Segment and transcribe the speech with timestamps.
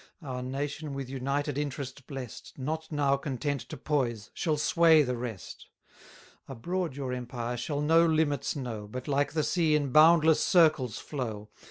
[0.23, 5.67] Our nation with united interest blest, Not now content to poise, shall sway the rest.
[6.47, 11.51] Abroad your empire shall no limits know, But, like the sea, in boundless circles flow.